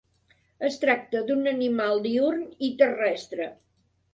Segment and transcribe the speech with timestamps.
[0.69, 3.51] Es tracta d'un animal diürn i terrestre.